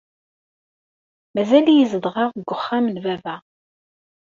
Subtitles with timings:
[1.33, 3.35] Mazal-iyi zedɣeɣ deg wexxam n baba.